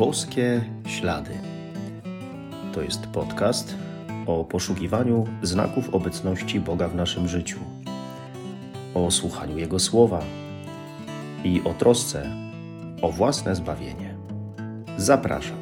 Boskie 0.00 0.64
Ślady. 0.86 1.30
To 2.72 2.82
jest 2.82 3.06
podcast 3.06 3.76
o 4.26 4.44
poszukiwaniu 4.44 5.26
znaków 5.42 5.94
obecności 5.94 6.60
Boga 6.60 6.88
w 6.88 6.94
naszym 6.94 7.28
życiu, 7.28 7.58
o 8.94 9.10
słuchaniu 9.10 9.58
Jego 9.58 9.78
słowa 9.78 10.20
i 11.44 11.62
o 11.64 11.74
trosce 11.74 12.36
o 13.02 13.12
własne 13.12 13.56
zbawienie. 13.56 14.14
Zapraszam. 14.96 15.58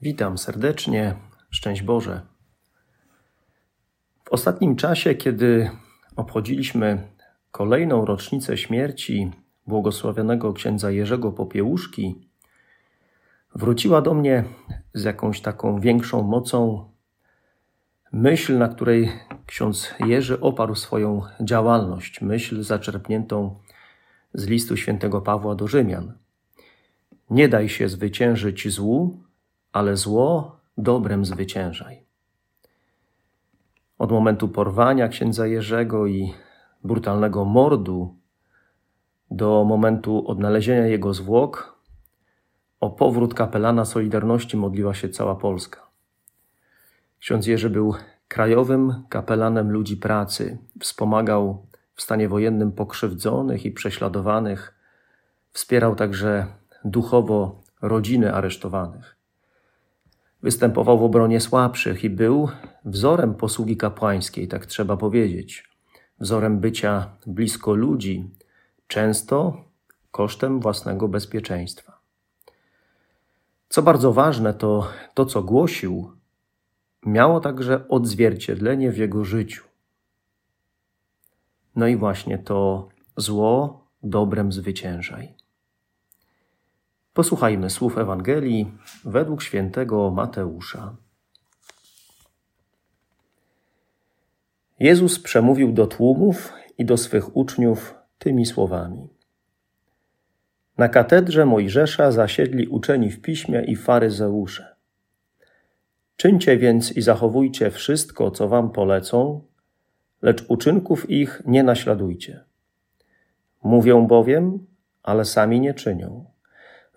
Witam 0.00 0.38
serdecznie. 0.38 1.14
Szczęść 1.50 1.82
Boże. 1.82 2.20
W 4.24 4.32
ostatnim 4.32 4.76
czasie, 4.76 5.14
kiedy 5.14 5.70
obchodziliśmy 6.18 7.02
kolejną 7.50 8.04
rocznicę 8.04 8.56
śmierci 8.56 9.30
błogosławionego 9.66 10.52
księdza 10.52 10.90
Jerzego 10.90 11.32
Popiełuszki, 11.32 12.28
wróciła 13.54 14.02
do 14.02 14.14
mnie 14.14 14.44
z 14.94 15.04
jakąś 15.04 15.40
taką 15.40 15.80
większą 15.80 16.22
mocą 16.22 16.88
myśl, 18.12 18.58
na 18.58 18.68
której 18.68 19.12
ksiądz 19.46 19.94
Jerzy 20.06 20.40
oparł 20.40 20.74
swoją 20.74 21.22
działalność, 21.40 22.20
myśl 22.20 22.62
zaczerpniętą 22.62 23.58
z 24.34 24.46
listu 24.46 24.76
świętego 24.76 25.20
Pawła 25.20 25.54
do 25.54 25.68
Rzymian. 25.68 26.12
Nie 27.30 27.48
daj 27.48 27.68
się 27.68 27.88
zwyciężyć 27.88 28.68
złu, 28.68 29.22
ale 29.72 29.96
zło 29.96 30.56
dobrem 30.78 31.24
zwyciężaj. 31.24 32.07
Od 33.98 34.12
momentu 34.12 34.48
porwania 34.48 35.08
księdza 35.08 35.46
Jerzego 35.46 36.06
i 36.06 36.34
brutalnego 36.84 37.44
mordu 37.44 38.16
do 39.30 39.64
momentu 39.64 40.28
odnalezienia 40.28 40.86
jego 40.86 41.14
zwłok, 41.14 41.78
o 42.80 42.90
powrót 42.90 43.34
kapelana 43.34 43.84
Solidarności 43.84 44.56
modliła 44.56 44.94
się 44.94 45.08
cała 45.08 45.34
Polska. 45.34 45.88
Ksiądz 47.18 47.46
Jerzy 47.46 47.70
był 47.70 47.94
krajowym 48.28 49.02
kapelanem 49.08 49.70
ludzi 49.70 49.96
pracy, 49.96 50.58
wspomagał 50.80 51.66
w 51.94 52.02
stanie 52.02 52.28
wojennym 52.28 52.72
pokrzywdzonych 52.72 53.66
i 53.66 53.70
prześladowanych, 53.72 54.74
wspierał 55.52 55.96
także 55.96 56.46
duchowo 56.84 57.62
rodziny 57.82 58.34
aresztowanych. 58.34 59.17
Występował 60.42 60.98
w 60.98 61.02
obronie 61.02 61.40
słabszych 61.40 62.04
i 62.04 62.10
był 62.10 62.48
wzorem 62.84 63.34
posługi 63.34 63.76
kapłańskiej, 63.76 64.48
tak 64.48 64.66
trzeba 64.66 64.96
powiedzieć, 64.96 65.68
wzorem 66.20 66.60
bycia 66.60 67.10
blisko 67.26 67.74
ludzi, 67.74 68.30
często 68.86 69.64
kosztem 70.10 70.60
własnego 70.60 71.08
bezpieczeństwa. 71.08 71.98
Co 73.68 73.82
bardzo 73.82 74.12
ważne, 74.12 74.54
to 74.54 74.88
to, 75.14 75.26
co 75.26 75.42
głosił, 75.42 76.12
miało 77.06 77.40
także 77.40 77.88
odzwierciedlenie 77.88 78.92
w 78.92 78.98
jego 78.98 79.24
życiu. 79.24 79.64
No 81.76 81.86
i 81.86 81.96
właśnie 81.96 82.38
to 82.38 82.88
zło 83.16 83.84
dobrem 84.02 84.52
zwyciężaj. 84.52 85.34
Posłuchajmy 87.18 87.70
słów 87.70 87.98
Ewangelii 87.98 88.72
według 89.04 89.42
świętego 89.42 90.10
Mateusza. 90.10 90.96
Jezus 94.80 95.20
przemówił 95.20 95.72
do 95.72 95.86
tłumów 95.86 96.52
i 96.78 96.84
do 96.84 96.96
swych 96.96 97.36
uczniów 97.36 97.94
tymi 98.18 98.46
słowami. 98.46 99.08
Na 100.76 100.88
katedrze 100.88 101.46
Mojżesza 101.46 102.12
zasiedli 102.12 102.66
uczeni 102.66 103.10
w 103.10 103.20
piśmie 103.20 103.64
i 103.64 103.76
faryzeusze. 103.76 104.76
Czyńcie 106.16 106.56
więc 106.56 106.92
i 106.92 107.02
zachowujcie 107.02 107.70
wszystko, 107.70 108.30
co 108.30 108.48
wam 108.48 108.70
polecą, 108.70 109.44
lecz 110.22 110.44
uczynków 110.48 111.10
ich 111.10 111.42
nie 111.46 111.62
naśladujcie. 111.62 112.44
Mówią 113.62 114.06
bowiem, 114.06 114.66
ale 115.02 115.24
sami 115.24 115.60
nie 115.60 115.74
czynią. 115.74 116.37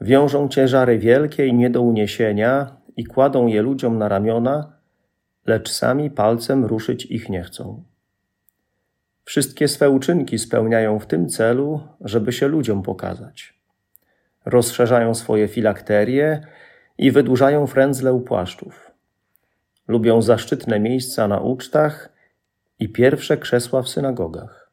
Wiążą 0.01 0.49
ciężary 0.49 0.99
wielkie 0.99 1.47
i 1.47 1.53
nie 1.53 1.69
do 1.69 1.81
uniesienia 1.81 2.77
i 2.97 3.05
kładą 3.05 3.47
je 3.47 3.61
ludziom 3.61 3.97
na 3.97 4.07
ramiona, 4.07 4.73
lecz 5.45 5.71
sami 5.71 6.11
palcem 6.11 6.65
ruszyć 6.65 7.05
ich 7.05 7.29
nie 7.29 7.43
chcą. 7.43 7.83
Wszystkie 9.23 9.67
swe 9.67 9.89
uczynki 9.89 10.39
spełniają 10.39 10.99
w 10.99 11.05
tym 11.05 11.29
celu, 11.29 11.81
żeby 12.01 12.31
się 12.31 12.47
ludziom 12.47 12.83
pokazać. 12.83 13.53
Rozszerzają 14.45 15.15
swoje 15.15 15.47
filakterie 15.47 16.41
i 16.97 17.11
wydłużają 17.11 17.67
frędzle 17.67 18.13
u 18.13 18.21
płaszczów. 18.21 18.91
Lubią 19.87 20.21
zaszczytne 20.21 20.79
miejsca 20.79 21.27
na 21.27 21.39
ucztach 21.39 22.09
i 22.79 22.89
pierwsze 22.89 23.37
krzesła 23.37 23.81
w 23.81 23.89
synagogach. 23.89 24.71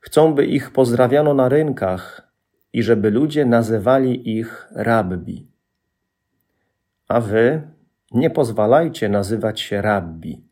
Chcą, 0.00 0.34
by 0.34 0.46
ich 0.46 0.70
pozdrawiano 0.70 1.34
na 1.34 1.48
rynkach 1.48 2.31
i 2.72 2.82
żeby 2.82 3.10
ludzie 3.10 3.44
nazywali 3.44 4.38
ich 4.38 4.68
rabbi. 4.74 5.48
A 7.08 7.20
wy 7.20 7.62
nie 8.12 8.30
pozwalajcie 8.30 9.08
nazywać 9.08 9.60
się 9.60 9.82
rabbi, 9.82 10.44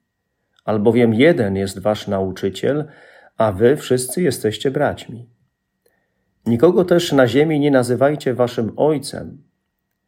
albowiem 0.65 1.15
jeden 1.15 1.57
jest 1.57 1.79
wasz 1.79 2.09
nauczyciel, 2.09 2.85
a 3.37 3.53
wy 3.53 3.77
wszyscy 3.77 4.23
jesteście 4.23 4.71
braćmi. 4.71 5.29
Nikogo 6.47 6.85
też 6.85 7.13
na 7.13 7.27
ziemi 7.27 7.61
nie 7.61 7.71
nazywajcie 7.71 8.35
waszym 8.35 8.73
ojcem, 8.77 9.43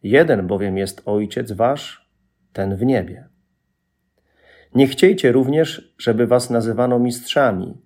jeden 0.03 0.47
bowiem 0.47 0.79
jest 0.79 1.03
ojciec 1.05 1.53
wasz, 1.53 2.11
ten 2.53 2.77
w 2.77 2.85
niebie. 2.85 3.29
Nie 4.75 4.87
chciejcie 4.87 5.33
również, 5.33 5.95
żeby 5.99 6.27
was 6.27 6.51
nazywano 6.51 6.99
mistrzami, 6.99 7.81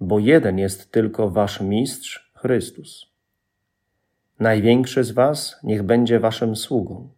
bo 0.00 0.18
jeden 0.18 0.58
jest 0.58 0.92
tylko 0.92 1.30
wasz 1.30 1.60
mistrz, 1.60 2.32
Chrystus. 2.34 3.09
Największy 4.40 5.04
z 5.04 5.10
was 5.10 5.56
niech 5.62 5.82
będzie 5.82 6.20
waszym 6.20 6.56
sługą. 6.56 7.08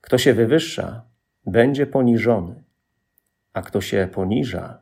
Kto 0.00 0.18
się 0.18 0.34
wywyższa, 0.34 1.04
będzie 1.46 1.86
poniżony, 1.86 2.62
a 3.52 3.62
kto 3.62 3.80
się 3.80 4.08
poniża, 4.12 4.78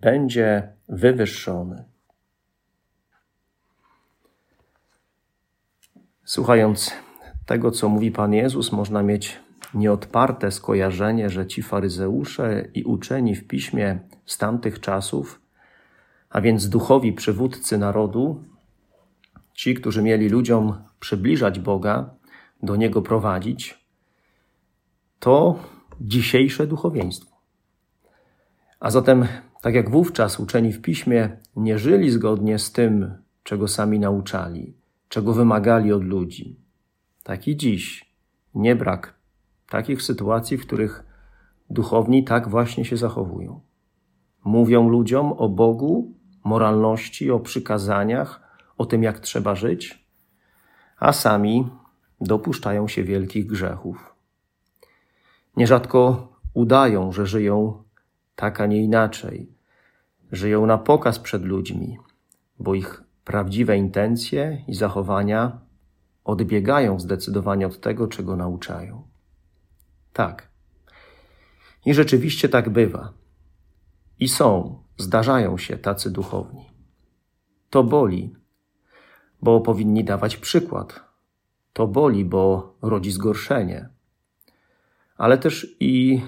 będzie 0.00 0.72
wywyższony. 0.88 1.84
Słuchając 6.24 6.92
tego, 7.46 7.70
co 7.70 7.88
mówi 7.88 8.10
Pan 8.10 8.32
Jezus, 8.32 8.72
można 8.72 9.02
mieć 9.02 9.40
nieodparte 9.74 10.50
skojarzenie, 10.50 11.30
że 11.30 11.46
ci 11.46 11.62
faryzeusze 11.62 12.64
i 12.74 12.84
uczeni 12.84 13.34
w 13.34 13.46
piśmie 13.46 13.98
z 14.26 14.38
tamtych 14.38 14.80
czasów, 14.80 15.40
a 16.30 16.40
więc 16.40 16.68
duchowi 16.68 17.12
przywódcy 17.12 17.78
narodu, 17.78 18.44
ci, 19.54 19.74
którzy 19.74 20.02
mieli 20.02 20.28
ludziom 20.28 20.74
przybliżać 21.00 21.58
Boga, 21.60 22.14
do 22.62 22.76
Niego 22.76 23.02
prowadzić, 23.02 23.84
to 25.18 25.58
dzisiejsze 26.00 26.66
duchowieństwo. 26.66 27.36
A 28.80 28.90
zatem, 28.90 29.26
tak 29.62 29.74
jak 29.74 29.90
wówczas 29.90 30.40
uczeni 30.40 30.72
w 30.72 30.82
piśmie 30.82 31.36
nie 31.56 31.78
żyli 31.78 32.10
zgodnie 32.10 32.58
z 32.58 32.72
tym, 32.72 33.14
czego 33.42 33.68
sami 33.68 33.98
nauczali, 33.98 34.74
czego 35.08 35.32
wymagali 35.32 35.92
od 35.92 36.04
ludzi, 36.04 36.56
tak 37.22 37.48
i 37.48 37.56
dziś 37.56 38.14
nie 38.54 38.76
brak 38.76 39.14
takich 39.68 40.02
sytuacji, 40.02 40.58
w 40.58 40.66
których 40.66 41.04
duchowni 41.70 42.24
tak 42.24 42.48
właśnie 42.48 42.84
się 42.84 42.96
zachowują. 42.96 43.60
Mówią 44.44 44.88
ludziom 44.88 45.32
o 45.32 45.48
Bogu, 45.48 46.14
moralności, 46.44 47.30
o 47.30 47.40
przykazaniach, 47.40 48.40
o 48.78 48.86
tym, 48.86 49.02
jak 49.02 49.20
trzeba 49.20 49.54
żyć, 49.54 50.06
a 50.98 51.12
sami 51.12 51.68
dopuszczają 52.20 52.88
się 52.88 53.04
wielkich 53.04 53.46
grzechów. 53.46 54.14
Nierzadko 55.56 56.28
udają, 56.54 57.12
że 57.12 57.26
żyją 57.26 57.82
tak, 58.36 58.60
a 58.60 58.66
nie 58.66 58.82
inaczej. 58.82 59.52
Żyją 60.32 60.66
na 60.66 60.78
pokaz 60.78 61.18
przed 61.18 61.42
ludźmi, 61.42 61.98
bo 62.58 62.74
ich 62.74 63.02
prawdziwe 63.24 63.76
intencje 63.76 64.64
i 64.68 64.74
zachowania 64.74 65.60
odbiegają 66.24 67.00
zdecydowanie 67.00 67.66
od 67.66 67.80
tego, 67.80 68.08
czego 68.08 68.36
nauczają. 68.36 69.08
Tak. 70.12 70.48
I 71.86 71.94
rzeczywiście 71.94 72.48
tak 72.48 72.70
bywa. 72.70 73.12
I 74.18 74.28
są, 74.28 74.82
zdarzają 74.98 75.58
się 75.58 75.78
tacy 75.78 76.10
duchowni. 76.10 76.70
To 77.70 77.84
boli, 77.84 78.36
bo 79.42 79.60
powinni 79.60 80.04
dawać 80.04 80.36
przykład. 80.36 81.00
To 81.72 81.86
boli, 81.86 82.24
bo 82.24 82.74
rodzi 82.82 83.12
zgorszenie, 83.12 83.88
ale 85.16 85.38
też 85.38 85.76
i 85.80 86.22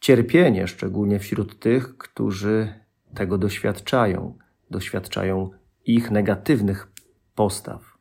cierpienie, 0.00 0.66
szczególnie 0.66 1.18
wśród 1.18 1.58
tych, 1.58 1.98
którzy 1.98 2.74
tego 3.14 3.38
doświadczają, 3.38 4.38
doświadczają 4.70 5.50
ich 5.86 6.10
negatywnych 6.10 6.92
postaw. 7.34 7.98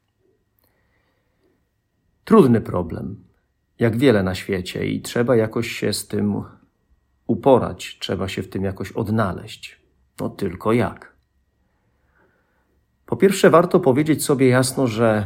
Trudny 2.26 2.62
problem, 2.62 3.24
jak 3.80 3.98
wiele 3.98 4.24
na 4.24 4.36
świecie, 4.36 4.86
i 4.88 5.02
trzeba 5.02 5.36
jakoś 5.36 5.72
się 5.72 5.94
z 5.94 6.08
tym 6.08 6.44
uporać, 7.28 7.98
trzeba 8.00 8.28
się 8.28 8.44
w 8.44 8.50
tym 8.50 8.64
jakoś 8.64 8.92
odnaleźć. 8.92 9.82
No 10.20 10.30
tylko 10.30 10.74
jak? 10.74 11.19
Po 13.10 13.18
pierwsze, 13.18 13.50
warto 13.50 13.80
powiedzieć 13.80 14.24
sobie 14.24 14.48
jasno, 14.48 14.88
że 14.88 15.26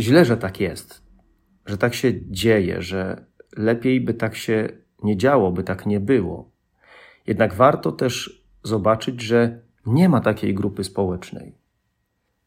źle, 0.00 0.24
że 0.24 0.36
tak 0.36 0.60
jest, 0.60 1.02
że 1.66 1.78
tak 1.78 1.94
się 1.94 2.12
dzieje, 2.30 2.82
że 2.82 3.26
lepiej 3.56 4.00
by 4.00 4.14
tak 4.14 4.36
się 4.36 4.68
nie 5.02 5.16
działo, 5.16 5.52
by 5.52 5.64
tak 5.64 5.86
nie 5.86 6.00
było. 6.00 6.50
Jednak 7.26 7.54
warto 7.54 7.92
też 7.92 8.44
zobaczyć, 8.62 9.20
że 9.20 9.60
nie 9.86 10.08
ma 10.08 10.20
takiej 10.20 10.54
grupy 10.54 10.84
społecznej. 10.84 11.54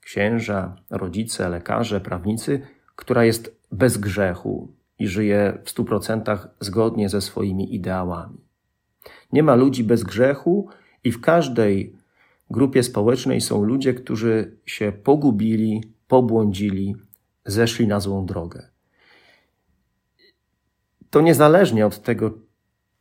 Księża, 0.02 0.76
rodzice, 0.90 1.50
lekarze, 1.50 2.02
prawnicy, 2.02 2.62
która 2.96 3.26
jest 3.26 3.62
bez 3.72 3.98
grzechu 3.98 4.72
i 5.00 5.08
żyje 5.08 5.58
w 5.64 5.70
stu 5.70 5.86
procentach 5.86 6.50
zgodnie 6.60 7.10
ze 7.10 7.22
swoimi 7.22 7.76
ideałami. 7.76 8.38
Nie 9.34 9.44
ma 9.44 9.56
ludzi 9.56 9.84
bez 9.84 10.04
grzechu 10.04 10.70
i 11.04 11.12
w 11.12 11.22
każdej 11.22 11.97
grupie 12.50 12.84
społecznej 12.84 13.42
są 13.42 13.64
ludzie, 13.64 13.94
którzy 13.94 14.58
się 14.66 14.92
pogubili, 14.92 15.84
pobłądzili, 16.08 16.96
zeszli 17.46 17.88
na 17.88 18.00
złą 18.00 18.26
drogę. 18.26 18.70
To 21.10 21.22
niezależnie 21.22 21.86
od 21.86 22.02
tego, 22.02 22.40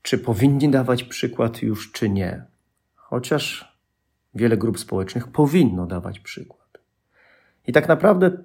czy 0.02 0.18
powinni 0.18 0.68
dawać 0.68 1.04
przykład 1.04 1.62
już, 1.62 1.92
czy 1.92 2.08
nie. 2.08 2.44
Chociaż 2.94 3.76
wiele 4.34 4.56
grup 4.56 4.78
społecznych 4.78 5.28
powinno 5.28 5.86
dawać 5.86 6.20
przykład. 6.20 6.78
I 7.66 7.72
tak 7.72 7.88
naprawdę 7.88 8.44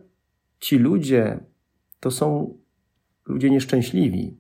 ci 0.59 0.77
ludzie 0.77 1.39
to 1.99 2.11
są 2.11 2.57
ludzie 3.25 3.49
nieszczęśliwi, 3.49 4.37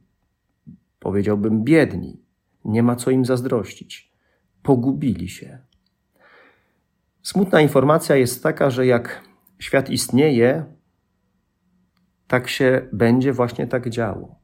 powiedziałbym 0.99 1.63
biedni, 1.63 2.21
nie 2.65 2.83
ma 2.83 2.95
co 2.95 3.11
im 3.11 3.25
zazdrościć, 3.25 4.11
pogubili 4.63 5.29
się. 5.29 5.59
Smutna 7.23 7.61
informacja 7.61 8.15
jest 8.15 8.43
taka, 8.43 8.69
że 8.69 8.85
jak 8.85 9.23
świat 9.59 9.89
istnieje, 9.89 10.65
tak 12.27 12.47
się 12.47 12.87
będzie 12.93 13.33
właśnie 13.33 13.67
tak 13.67 13.89
działo. 13.89 14.39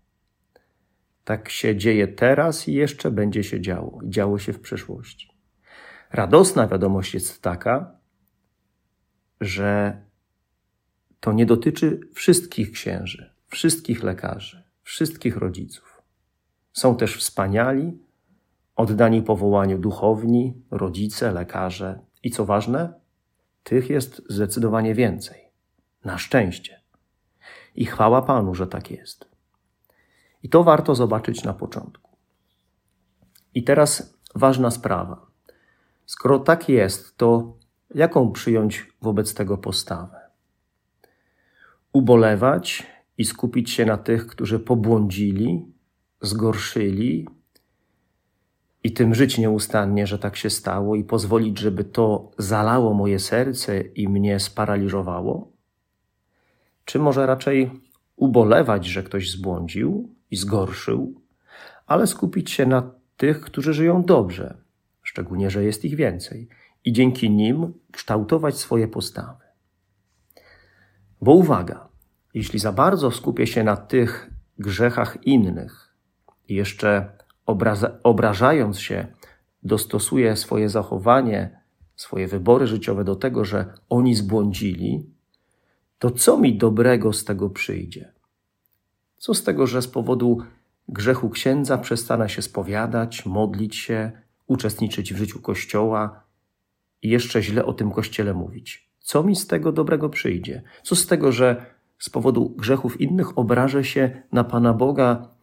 Tak 1.23 1.49
się 1.49 1.75
dzieje 1.75 2.07
teraz 2.07 2.67
i 2.67 2.73
jeszcze 2.73 3.11
będzie 3.11 3.43
się 3.43 3.61
działo. 3.61 3.99
Działo 4.03 4.39
się 4.39 4.53
w 4.53 4.59
przeszłości. 4.59 5.37
Radosna 6.11 6.67
wiadomość 6.67 7.13
jest 7.13 7.41
taka, 7.41 7.99
że 9.41 10.01
to 11.19 11.33
nie 11.33 11.45
dotyczy 11.45 11.99
wszystkich 12.13 12.71
księży, 12.71 13.33
wszystkich 13.47 14.03
lekarzy, 14.03 14.63
wszystkich 14.83 15.37
rodziców. 15.37 16.01
Są 16.73 16.95
też 16.95 17.17
wspaniali, 17.17 17.99
oddani 18.75 19.21
powołaniu 19.21 19.79
duchowni, 19.79 20.61
rodzice, 20.71 21.31
lekarze 21.31 22.06
i 22.27 22.31
co 22.31 22.45
ważne, 22.45 22.93
tych 23.63 23.89
jest 23.89 24.21
zdecydowanie 24.29 24.95
więcej. 24.95 25.41
Na 26.05 26.17
szczęście. 26.17 26.81
I 27.75 27.85
chwała 27.85 28.21
Panu, 28.21 28.55
że 28.55 28.67
tak 28.67 28.91
jest. 28.91 29.27
I 30.43 30.49
to 30.49 30.63
warto 30.63 30.95
zobaczyć 30.95 31.43
na 31.43 31.53
początku. 31.53 32.17
I 33.53 33.63
teraz 33.63 34.17
ważna 34.35 34.71
sprawa. 34.71 35.27
Skoro 36.05 36.39
tak 36.39 36.69
jest, 36.69 37.17
to 37.17 37.57
jaką 37.95 38.31
przyjąć 38.31 38.87
wobec 39.01 39.33
tego 39.33 39.57
postawę? 39.57 40.19
Ubolewać 41.93 42.87
i 43.17 43.25
skupić 43.25 43.71
się 43.71 43.85
na 43.85 43.97
tych, 43.97 44.27
którzy 44.27 44.59
pobłądzili, 44.59 45.65
zgorszyli 46.21 47.27
i 48.87 48.91
tym 48.91 49.15
żyć 49.15 49.37
nieustannie, 49.37 50.07
że 50.07 50.19
tak 50.19 50.35
się 50.35 50.49
stało, 50.49 50.95
i 50.95 51.03
pozwolić, 51.03 51.59
żeby 51.59 51.83
to 51.83 52.31
zalało 52.37 52.93
moje 52.93 53.19
serce 53.19 53.81
i 53.81 54.07
mnie 54.07 54.39
sparaliżowało? 54.39 55.51
Czy 56.85 56.99
może 56.99 57.25
raczej 57.25 57.71
ubolewać, 58.15 58.85
że 58.85 59.03
ktoś 59.03 59.31
zbłądził 59.31 60.15
i 60.31 60.35
zgorszył, 60.35 61.21
ale 61.87 62.07
skupić 62.07 62.51
się 62.51 62.65
na 62.65 62.91
tych, 63.17 63.41
którzy 63.41 63.73
żyją 63.73 64.03
dobrze, 64.03 64.57
szczególnie, 65.03 65.49
że 65.49 65.63
jest 65.63 65.85
ich 65.85 65.95
więcej, 65.95 66.47
i 66.85 66.93
dzięki 66.93 67.29
nim 67.29 67.73
kształtować 67.91 68.57
swoje 68.57 68.87
postawy. 68.87 69.43
Bo 71.21 71.31
uwaga, 71.31 71.89
jeśli 72.33 72.59
za 72.59 72.71
bardzo 72.71 73.11
skupię 73.11 73.47
się 73.47 73.63
na 73.63 73.77
tych 73.77 74.29
grzechach 74.59 75.17
innych 75.25 75.95
jeszcze 76.49 77.16
obrażając 78.03 78.79
się, 78.79 79.07
dostosuję 79.63 80.35
swoje 80.35 80.69
zachowanie, 80.69 81.61
swoje 81.95 82.27
wybory 82.27 82.67
życiowe 82.67 83.03
do 83.03 83.15
tego, 83.15 83.45
że 83.45 83.73
oni 83.89 84.15
zbłądzili, 84.15 85.09
to 85.99 86.11
co 86.11 86.37
mi 86.37 86.57
dobrego 86.57 87.13
z 87.13 87.25
tego 87.25 87.49
przyjdzie? 87.49 88.13
Co 89.17 89.33
z 89.33 89.43
tego, 89.43 89.67
że 89.67 89.81
z 89.81 89.87
powodu 89.87 90.37
grzechu 90.89 91.29
księdza 91.29 91.77
przestanę 91.77 92.29
się 92.29 92.41
spowiadać, 92.41 93.25
modlić 93.25 93.75
się, 93.75 94.11
uczestniczyć 94.47 95.13
w 95.13 95.17
życiu 95.17 95.41
kościoła 95.41 96.23
i 97.01 97.09
jeszcze 97.09 97.41
źle 97.41 97.65
o 97.65 97.73
tym 97.73 97.91
kościele 97.91 98.33
mówić? 98.33 98.89
Co 98.99 99.23
mi 99.23 99.35
z 99.35 99.47
tego 99.47 99.71
dobrego 99.71 100.09
przyjdzie? 100.09 100.61
Co 100.83 100.95
z 100.95 101.07
tego, 101.07 101.31
że 101.31 101.65
z 101.99 102.09
powodu 102.09 102.49
grzechów 102.57 103.01
innych 103.01 103.37
obrażę 103.37 103.83
się 103.83 104.23
na 104.31 104.43
Pana 104.43 104.73
Boga 104.73 105.36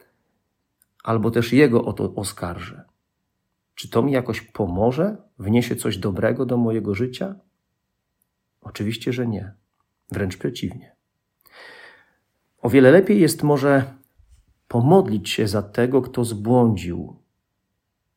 albo 1.04 1.30
też 1.30 1.52
Jego 1.52 1.84
o 1.84 1.92
to 1.92 2.14
oskarżę? 2.14 2.84
Czy 3.74 3.88
to 3.90 4.02
mi 4.02 4.12
jakoś 4.12 4.40
pomoże? 4.40 5.16
Wniesie 5.38 5.76
coś 5.76 5.98
dobrego 5.98 6.46
do 6.46 6.56
mojego 6.56 6.94
życia? 6.94 7.34
Oczywiście, 8.60 9.12
że 9.12 9.26
nie. 9.26 9.52
Wręcz 10.12 10.36
przeciwnie. 10.36 10.96
O 12.58 12.70
wiele 12.70 12.90
lepiej 12.90 13.20
jest 13.20 13.42
może 13.42 13.94
pomodlić 14.68 15.30
się 15.30 15.48
za 15.48 15.62
tego, 15.62 16.02
kto 16.02 16.24
zbłądził, 16.24 17.16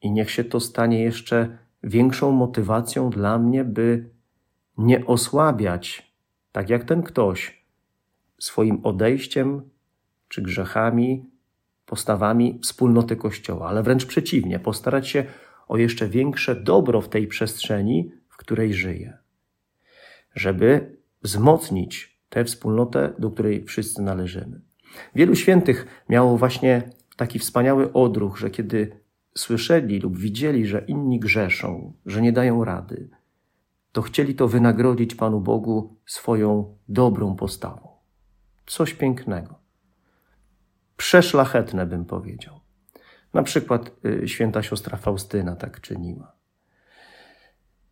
i 0.01 0.11
niech 0.11 0.31
się 0.31 0.43
to 0.43 0.59
stanie 0.59 1.03
jeszcze 1.03 1.57
większą 1.83 2.31
motywacją 2.31 3.09
dla 3.09 3.39
mnie, 3.39 3.63
by 3.63 4.09
nie 4.77 5.05
osłabiać, 5.05 6.13
tak 6.51 6.69
jak 6.69 6.83
ten 6.83 7.03
ktoś, 7.03 7.65
swoim 8.39 8.85
odejściem 8.85 9.69
czy 10.27 10.41
grzechami, 10.41 11.29
postawami 11.87 12.59
wspólnoty 12.63 13.15
Kościoła, 13.15 13.69
ale 13.69 13.83
wręcz 13.83 14.05
przeciwnie, 14.05 14.59
postarać 14.59 15.07
się 15.07 15.25
o 15.67 15.77
jeszcze 15.77 16.07
większe 16.07 16.55
dobro 16.55 17.01
w 17.01 17.09
tej 17.09 17.27
przestrzeni, 17.27 18.11
w 18.29 18.37
której 18.37 18.73
żyję, 18.73 19.17
żeby 20.35 20.97
wzmocnić 21.23 22.19
tę 22.29 22.43
wspólnotę, 22.43 23.13
do 23.19 23.31
której 23.31 23.63
wszyscy 23.63 24.01
należymy. 24.01 24.61
Wielu 25.15 25.35
świętych 25.35 26.03
miało 26.09 26.37
właśnie 26.37 26.89
taki 27.15 27.39
wspaniały 27.39 27.93
odruch, 27.93 28.37
że 28.37 28.49
kiedy 28.49 28.99
słyszeli 29.35 29.99
lub 29.99 30.17
widzieli, 30.17 30.67
że 30.67 30.85
inni 30.87 31.19
grzeszą, 31.19 31.93
że 32.05 32.21
nie 32.21 32.31
dają 32.31 32.63
rady, 32.63 33.09
to 33.91 34.01
chcieli 34.01 34.35
to 34.35 34.47
wynagrodzić 34.47 35.15
Panu 35.15 35.41
Bogu 35.41 35.95
swoją 36.05 36.77
dobrą 36.89 37.35
postawą. 37.35 37.87
Coś 38.65 38.93
pięknego. 38.93 39.66
Przeszlachetne 40.97 41.85
bym 41.85 42.05
powiedział. 42.05 42.59
Na 43.33 43.43
przykład 43.43 43.91
y, 44.05 44.27
święta 44.27 44.63
siostra 44.63 44.97
Faustyna 44.97 45.55
tak 45.55 45.81
czyniła. 45.81 46.35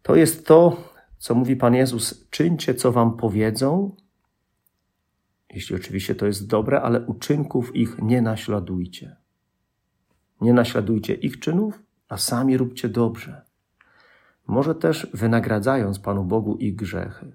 To 0.02 0.16
jest 0.16 0.48
to, 0.48 0.78
co 1.18 1.36
mówi 1.36 1.56
Pan 1.56 1.76
Jezus: 1.76 2.30
czyńcie, 2.30 2.74
co 2.74 2.92
wam 2.92 3.18
powiedzą, 3.18 3.96
jeśli 5.54 5.76
oczywiście 5.76 6.16
to 6.16 6.26
jest 6.26 6.48
dobre, 6.48 6.82
ale 6.82 7.06
uczynków 7.06 7.76
ich 7.76 7.98
nie 8.02 8.22
naśladujcie. 8.22 9.16
Nie 10.42 10.54
naśladujcie 10.54 11.14
ich 11.14 11.40
czynów, 11.40 11.80
a 12.10 12.18
sami 12.18 12.58
róbcie 12.58 12.90
dobrze. 12.90 13.42
Może 14.48 14.76
też 14.76 15.08
wynagradzając 15.14 16.00
Panu 16.00 16.24
Bogu 16.24 16.56
ich 16.56 16.76
grzechy. 16.76 17.32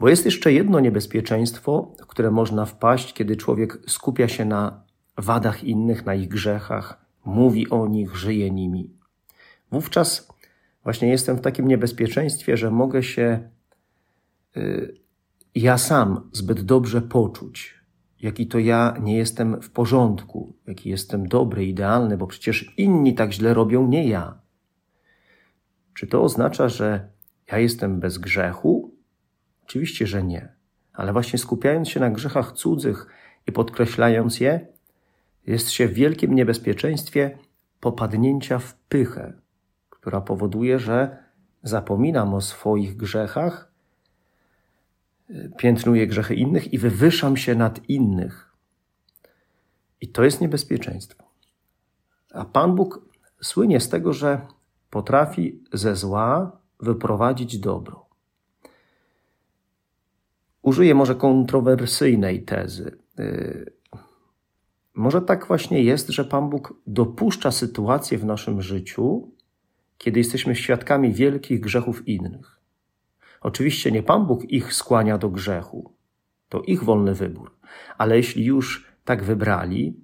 Bo 0.00 0.08
jest 0.08 0.24
jeszcze 0.24 0.52
jedno 0.52 0.80
niebezpieczeństwo, 0.80 1.92
w 2.02 2.06
które 2.06 2.30
można 2.30 2.66
wpaść, 2.66 3.12
kiedy 3.12 3.36
człowiek 3.36 3.78
skupia 3.86 4.28
się 4.28 4.44
na 4.44 4.84
wadach 5.18 5.64
innych, 5.64 6.06
na 6.06 6.14
ich 6.14 6.28
grzechach, 6.28 7.06
mówi 7.24 7.70
o 7.70 7.86
nich, 7.86 8.16
żyje 8.16 8.50
nimi. 8.50 8.90
Wówczas 9.70 10.28
właśnie 10.82 11.08
jestem 11.08 11.36
w 11.36 11.40
takim 11.40 11.68
niebezpieczeństwie, 11.68 12.56
że 12.56 12.70
mogę 12.70 13.02
się 13.02 13.48
y, 14.56 14.94
ja 15.54 15.78
sam 15.78 16.28
zbyt 16.32 16.60
dobrze 16.60 17.02
poczuć, 17.02 17.74
jaki 18.20 18.46
to 18.46 18.58
ja 18.58 18.96
nie 19.02 19.16
jestem 19.16 19.62
w 19.62 19.70
porządku, 19.70 20.56
jaki 20.66 20.90
jestem 20.90 21.28
dobry, 21.28 21.66
idealny, 21.66 22.16
bo 22.16 22.26
przecież 22.26 22.74
inni 22.76 23.14
tak 23.14 23.32
źle 23.32 23.54
robią, 23.54 23.88
nie 23.88 24.08
ja. 24.08 24.38
Czy 25.94 26.06
to 26.06 26.22
oznacza, 26.22 26.68
że 26.68 27.08
ja 27.52 27.58
jestem 27.58 28.00
bez 28.00 28.18
grzechu? 28.18 28.83
Oczywiście, 29.66 30.06
że 30.06 30.22
nie. 30.22 30.52
Ale 30.92 31.12
właśnie 31.12 31.38
skupiając 31.38 31.88
się 31.88 32.00
na 32.00 32.10
grzechach 32.10 32.52
cudzych 32.52 33.06
i 33.46 33.52
podkreślając 33.52 34.40
je, 34.40 34.66
jest 35.46 35.70
się 35.70 35.88
w 35.88 35.92
wielkim 35.94 36.34
niebezpieczeństwie 36.34 37.38
popadnięcia 37.80 38.58
w 38.58 38.74
pychę, 38.74 39.32
która 39.90 40.20
powoduje, 40.20 40.78
że 40.78 41.24
zapominam 41.62 42.34
o 42.34 42.40
swoich 42.40 42.96
grzechach, 42.96 43.72
piętnuję 45.56 46.06
grzechy 46.06 46.34
innych 46.34 46.72
i 46.72 46.78
wywyższam 46.78 47.36
się 47.36 47.54
nad 47.54 47.88
innych. 47.88 48.54
I 50.00 50.08
to 50.08 50.24
jest 50.24 50.40
niebezpieczeństwo. 50.40 51.24
A 52.34 52.44
Pan 52.44 52.74
Bóg 52.74 53.08
słynie 53.42 53.80
z 53.80 53.88
tego, 53.88 54.12
że 54.12 54.46
potrafi 54.90 55.62
ze 55.72 55.96
zła 55.96 56.58
wyprowadzić 56.80 57.58
dobro. 57.58 58.03
Użyję 60.64 60.94
może 60.94 61.14
kontrowersyjnej 61.14 62.42
tezy. 62.42 62.98
Y, 63.18 63.72
może 64.94 65.22
tak 65.22 65.46
właśnie 65.46 65.82
jest, 65.82 66.08
że 66.08 66.24
Pan 66.24 66.50
Bóg 66.50 66.74
dopuszcza 66.86 67.50
sytuacje 67.50 68.18
w 68.18 68.24
naszym 68.24 68.62
życiu, 68.62 69.32
kiedy 69.98 70.20
jesteśmy 70.20 70.56
świadkami 70.56 71.12
wielkich 71.12 71.60
grzechów 71.60 72.08
innych. 72.08 72.60
Oczywiście 73.40 73.92
nie 73.92 74.02
Pan 74.02 74.26
Bóg 74.26 74.50
ich 74.50 74.74
skłania 74.74 75.18
do 75.18 75.30
grzechu, 75.30 75.92
to 76.48 76.62
ich 76.62 76.84
wolny 76.84 77.14
wybór, 77.14 77.56
ale 77.98 78.16
jeśli 78.16 78.44
już 78.44 78.86
tak 79.04 79.24
wybrali, 79.24 79.96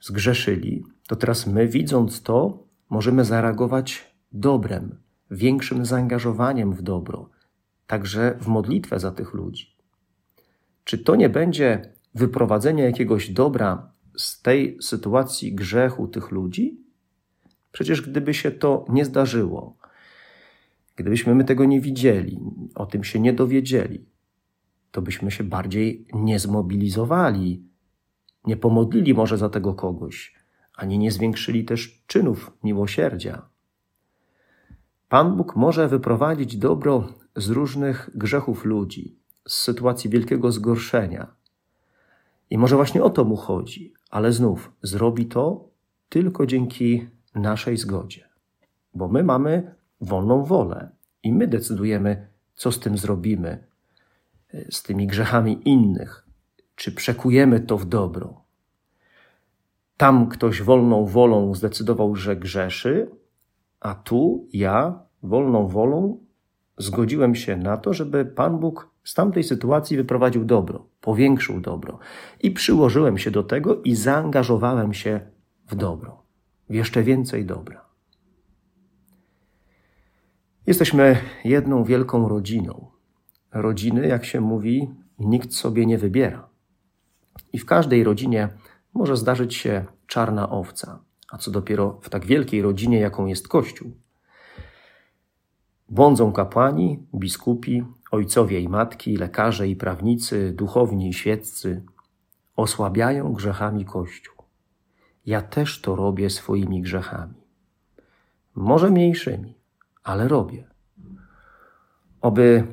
zgrzeszyli, 0.00 0.84
to 1.08 1.16
teraz 1.16 1.46
my, 1.46 1.68
widząc 1.68 2.22
to, 2.22 2.64
możemy 2.90 3.24
zareagować 3.24 4.14
dobrem, 4.32 4.98
większym 5.30 5.84
zaangażowaniem 5.86 6.72
w 6.72 6.82
dobro, 6.82 7.30
także 7.88 8.38
w 8.40 8.46
modlitwę 8.46 9.00
za 9.00 9.10
tych 9.10 9.34
ludzi. 9.34 9.76
Czy 10.84 10.98
to 10.98 11.16
nie 11.16 11.28
będzie 11.28 11.92
wyprowadzenie 12.14 12.82
jakiegoś 12.82 13.30
dobra 13.30 13.92
z 14.16 14.42
tej 14.42 14.78
sytuacji 14.82 15.54
grzechu 15.54 16.08
tych 16.08 16.30
ludzi? 16.30 16.80
Przecież 17.72 18.02
gdyby 18.02 18.34
się 18.34 18.50
to 18.50 18.84
nie 18.88 19.04
zdarzyło, 19.04 19.76
gdybyśmy 20.96 21.34
my 21.34 21.44
tego 21.44 21.64
nie 21.64 21.80
widzieli, 21.80 22.40
o 22.74 22.86
tym 22.86 23.04
się 23.04 23.20
nie 23.20 23.32
dowiedzieli, 23.32 24.06
to 24.90 25.02
byśmy 25.02 25.30
się 25.30 25.44
bardziej 25.44 26.06
nie 26.12 26.38
zmobilizowali, 26.38 27.62
nie 28.44 28.56
pomodlili 28.56 29.14
może 29.14 29.38
za 29.38 29.48
tego 29.48 29.74
kogoś, 29.74 30.34
ani 30.74 30.98
nie 30.98 31.12
zwiększyli 31.12 31.64
też 31.64 32.02
czynów 32.06 32.52
miłosierdzia. 32.64 33.48
Pan 35.08 35.36
Bóg 35.36 35.56
może 35.56 35.88
wyprowadzić 35.88 36.56
dobro 36.56 37.08
z 37.38 37.48
różnych 37.48 38.10
grzechów 38.14 38.64
ludzi, 38.64 39.16
z 39.48 39.54
sytuacji 39.54 40.10
wielkiego 40.10 40.52
zgorszenia. 40.52 41.34
I 42.50 42.58
może 42.58 42.76
właśnie 42.76 43.02
o 43.02 43.10
to 43.10 43.24
mu 43.24 43.36
chodzi, 43.36 43.94
ale 44.10 44.32
znów 44.32 44.72
zrobi 44.82 45.26
to 45.26 45.68
tylko 46.08 46.46
dzięki 46.46 47.08
naszej 47.34 47.76
zgodzie, 47.76 48.28
bo 48.94 49.08
my 49.08 49.24
mamy 49.24 49.74
wolną 50.00 50.44
wolę 50.44 50.90
i 51.22 51.32
my 51.32 51.46
decydujemy, 51.46 52.28
co 52.54 52.72
z 52.72 52.80
tym 52.80 52.98
zrobimy, 52.98 53.64
z 54.70 54.82
tymi 54.82 55.06
grzechami 55.06 55.68
innych, 55.68 56.26
czy 56.74 56.92
przekujemy 56.92 57.60
to 57.60 57.78
w 57.78 57.86
dobro. 57.86 58.40
Tam 59.96 60.28
ktoś 60.28 60.62
wolną 60.62 61.06
wolą 61.06 61.54
zdecydował, 61.54 62.16
że 62.16 62.36
grzeszy, 62.36 63.10
a 63.80 63.94
tu 63.94 64.48
ja 64.52 65.02
wolną 65.22 65.68
wolą 65.68 66.27
zgodziłem 66.78 67.34
się 67.34 67.56
na 67.56 67.76
to, 67.76 67.94
żeby 67.94 68.24
Pan 68.24 68.58
Bóg 68.58 68.90
z 69.04 69.14
tamtej 69.14 69.44
sytuacji 69.44 69.96
wyprowadził 69.96 70.44
dobro, 70.44 70.86
powiększył 71.00 71.60
dobro. 71.60 71.98
I 72.40 72.50
przyłożyłem 72.50 73.18
się 73.18 73.30
do 73.30 73.42
tego 73.42 73.82
i 73.82 73.94
zaangażowałem 73.94 74.94
się 74.94 75.20
w 75.68 75.74
dobro, 75.74 76.22
w 76.70 76.74
jeszcze 76.74 77.02
więcej 77.02 77.44
dobra. 77.44 77.84
Jesteśmy 80.66 81.16
jedną 81.44 81.84
wielką 81.84 82.28
rodziną. 82.28 82.86
Rodziny, 83.52 84.06
jak 84.06 84.24
się 84.24 84.40
mówi, 84.40 84.90
nikt 85.18 85.54
sobie 85.54 85.86
nie 85.86 85.98
wybiera. 85.98 86.48
I 87.52 87.58
w 87.58 87.66
każdej 87.66 88.04
rodzinie 88.04 88.48
może 88.94 89.16
zdarzyć 89.16 89.54
się 89.54 89.84
czarna 90.06 90.50
owca, 90.50 90.98
a 91.30 91.38
co 91.38 91.50
dopiero 91.50 91.98
w 92.02 92.10
tak 92.10 92.26
wielkiej 92.26 92.62
rodzinie, 92.62 93.00
jaką 93.00 93.26
jest 93.26 93.48
Kościół. 93.48 93.92
Błądzą 95.88 96.32
kapłani, 96.32 97.06
biskupi, 97.14 97.84
ojcowie 98.10 98.60
i 98.60 98.68
matki, 98.68 99.16
lekarze 99.16 99.68
i 99.68 99.76
prawnicy, 99.76 100.52
duchowni 100.52 101.08
i 101.08 101.14
świeccy. 101.14 101.82
Osłabiają 102.56 103.32
grzechami 103.32 103.84
Kościół. 103.84 104.34
Ja 105.26 105.42
też 105.42 105.80
to 105.80 105.96
robię 105.96 106.30
swoimi 106.30 106.82
grzechami. 106.82 107.34
Może 108.54 108.90
mniejszymi, 108.90 109.54
ale 110.02 110.28
robię. 110.28 110.68
Oby 112.20 112.66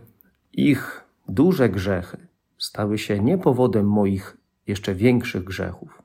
ich 0.53 1.03
duże 1.27 1.69
grzechy 1.69 2.27
stały 2.57 2.98
się 2.98 3.19
nie 3.19 3.38
powodem 3.38 3.89
moich 3.89 4.38
jeszcze 4.67 4.95
większych 4.95 5.43
grzechów, 5.43 6.01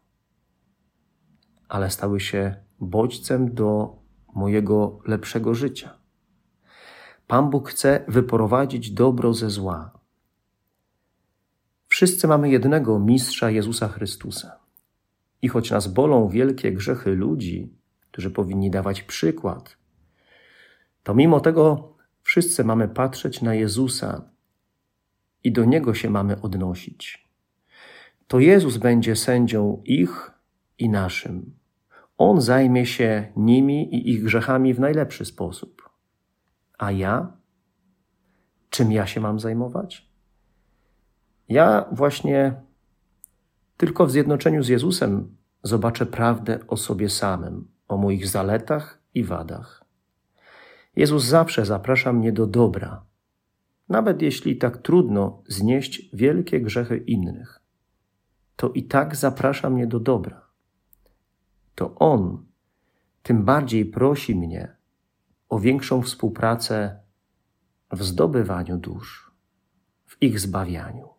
ale 1.69 1.91
stały 1.91 2.21
się 2.21 2.55
bodźcem 2.81 3.55
do 3.55 3.97
mojego 4.35 4.99
lepszego 5.07 5.55
życia. 5.55 6.00
Pan 7.31 7.51
Bóg 7.51 7.69
chce 7.69 8.05
wyprowadzić 8.09 8.91
dobro 8.91 9.35
ze 9.35 9.51
zła. 9.51 9.91
Wszyscy 11.89 12.29
mamy 12.29 12.51
jednego 12.51 12.99
mistrza 12.99 13.51
Jezusa 13.51 13.89
Chrystusa. 13.89 14.59
I 15.43 15.49
choć 15.49 15.71
nas 15.71 15.89
bolą 15.89 16.29
wielkie 16.29 16.73
grzechy 16.73 17.11
ludzi, 17.11 17.73
którzy 18.11 18.31
powinni 18.31 18.71
dawać 18.71 19.03
przykład, 19.03 19.77
to 21.03 21.15
mimo 21.15 21.41
tego 21.41 21.95
wszyscy 22.23 22.65
mamy 22.65 22.89
patrzeć 22.89 23.43
na 23.43 23.55
Jezusa 23.55 24.31
i 25.45 25.53
do 25.53 25.65
Niego 25.65 25.95
się 25.95 26.11
mamy 26.11 26.41
odnosić. 26.41 27.29
To 28.27 28.41
Jezus 28.41 28.77
będzie 28.77 29.17
sędzią 29.17 29.83
ich 29.85 30.31
i 30.79 30.89
naszym. 30.89 31.55
On 32.19 32.41
zajmie 32.41 32.87
się 32.87 33.33
nimi 33.37 33.95
i 33.95 34.11
ich 34.11 34.25
grzechami 34.25 34.75
w 34.75 34.81
najlepszy 34.81 35.25
sposób. 35.25 35.90
A 36.81 36.91
ja? 36.91 37.33
Czym 38.71 38.93
ja 38.93 39.07
się 39.07 39.21
mam 39.21 39.41
zajmować? 39.41 40.11
Ja 41.49 41.85
właśnie 41.93 42.55
tylko 43.77 44.07
w 44.07 44.11
zjednoczeniu 44.11 44.63
z 44.63 44.69
Jezusem 44.69 45.37
zobaczę 45.63 46.07
prawdę 46.07 46.59
o 46.69 46.77
sobie 46.77 47.09
samym, 47.09 47.69
o 47.89 47.97
moich 47.97 48.29
zaletach 48.29 48.99
i 49.15 49.25
wadach. 49.25 49.85
Jezus 50.97 51.25
zawsze 51.25 51.67
zaprasza 51.67 52.13
mnie 52.13 52.33
do 52.33 52.47
dobra, 52.47 53.05
nawet 53.89 54.23
jeśli 54.23 54.57
tak 54.57 54.79
trudno 54.79 55.43
znieść 55.47 56.11
wielkie 56.13 56.61
grzechy 56.61 56.97
innych. 56.97 57.61
To 58.57 58.71
i 58.71 58.83
tak 58.83 59.17
zaprasza 59.17 59.71
mnie 59.71 59.87
do 59.87 60.01
dobra. 60.01 60.47
To 61.75 61.95
On 61.95 62.47
tym 63.23 63.45
bardziej 63.45 63.87
prosi 63.87 64.35
mnie, 64.35 64.80
o 65.51 65.59
większą 65.59 66.03
współpracę 66.03 67.01
w 67.93 68.03
zdobywaniu 68.03 68.77
dusz, 68.77 69.33
w 70.07 70.23
ich 70.23 70.41
zbawianiu. 70.41 71.10